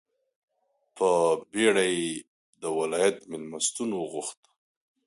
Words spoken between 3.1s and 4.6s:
مېلمستون وغوښت.